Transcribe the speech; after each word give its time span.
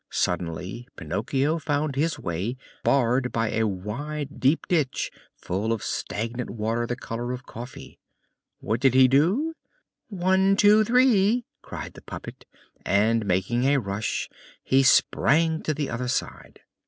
Suddenly 0.09 0.87
Pinocchio 0.95 1.59
found 1.59 1.95
his 1.95 2.17
way 2.17 2.57
barred 2.83 3.31
by 3.31 3.51
a 3.51 3.67
wide, 3.67 4.39
deep 4.39 4.65
ditch 4.67 5.11
full 5.35 5.71
of 5.71 5.83
stagnant 5.83 6.49
water 6.49 6.87
the 6.87 6.95
color 6.95 7.31
of 7.33 7.45
coffee. 7.45 7.99
What 8.61 8.83
was 8.83 8.93
he 8.93 9.03
to 9.03 9.07
do? 9.07 9.53
"One! 10.07 10.55
two! 10.55 10.83
three!" 10.83 11.45
cried 11.61 11.93
the 11.93 12.01
puppet, 12.01 12.45
and, 12.83 13.27
making 13.27 13.65
a 13.65 13.77
rush, 13.77 14.27
he 14.63 14.81
sprang 14.81 15.61
to 15.61 15.71
the 15.75 15.87
other 15.91 16.07
side. 16.07 16.61